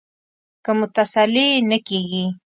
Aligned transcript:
که 0.63 0.71
مو 0.77 0.85
تسلي 0.95 1.47
نه 1.69 1.77
کېږي. 1.87 2.25